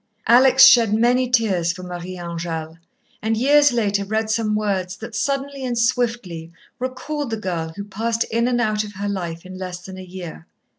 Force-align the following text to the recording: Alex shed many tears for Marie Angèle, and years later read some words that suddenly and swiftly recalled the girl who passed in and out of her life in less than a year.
Alex 0.25 0.65
shed 0.65 0.95
many 0.95 1.29
tears 1.29 1.71
for 1.71 1.83
Marie 1.83 2.17
Angèle, 2.17 2.79
and 3.21 3.37
years 3.37 3.71
later 3.71 4.03
read 4.03 4.31
some 4.31 4.55
words 4.55 4.97
that 4.97 5.13
suddenly 5.13 5.63
and 5.63 5.77
swiftly 5.77 6.51
recalled 6.79 7.29
the 7.29 7.37
girl 7.37 7.71
who 7.75 7.83
passed 7.83 8.23
in 8.31 8.47
and 8.47 8.59
out 8.59 8.83
of 8.83 8.93
her 8.95 9.07
life 9.07 9.45
in 9.45 9.59
less 9.59 9.79
than 9.81 9.99
a 9.99 10.01
year. 10.01 10.47